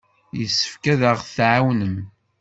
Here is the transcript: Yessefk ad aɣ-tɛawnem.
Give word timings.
Yessefk 0.39 0.83
ad 0.93 1.01
aɣ-tɛawnem. 1.11 1.95